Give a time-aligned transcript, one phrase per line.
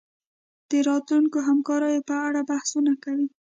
[0.69, 3.27] د راتلونکو همکاریو په اړه بحثونه کوي